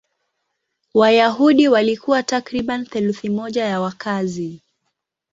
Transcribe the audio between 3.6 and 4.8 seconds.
ya wakazi.